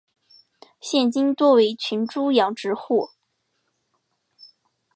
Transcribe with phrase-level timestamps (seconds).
[0.79, 3.11] 现今多为群猪养殖户。